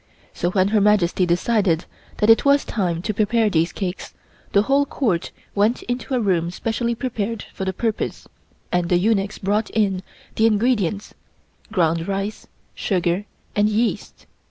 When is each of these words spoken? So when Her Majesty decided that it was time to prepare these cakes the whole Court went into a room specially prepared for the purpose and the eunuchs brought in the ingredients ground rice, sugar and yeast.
So 0.33 0.49
when 0.49 0.69
Her 0.69 0.81
Majesty 0.81 1.27
decided 1.27 1.85
that 2.17 2.29
it 2.31 2.43
was 2.43 2.65
time 2.65 3.03
to 3.03 3.13
prepare 3.13 3.51
these 3.51 3.71
cakes 3.71 4.15
the 4.51 4.63
whole 4.63 4.83
Court 4.87 5.31
went 5.53 5.83
into 5.83 6.15
a 6.15 6.19
room 6.19 6.49
specially 6.49 6.95
prepared 6.95 7.45
for 7.53 7.65
the 7.65 7.71
purpose 7.71 8.27
and 8.71 8.89
the 8.89 8.97
eunuchs 8.97 9.37
brought 9.37 9.69
in 9.69 10.01
the 10.37 10.47
ingredients 10.47 11.13
ground 11.71 12.07
rice, 12.07 12.47
sugar 12.73 13.25
and 13.55 13.69
yeast. 13.69 14.25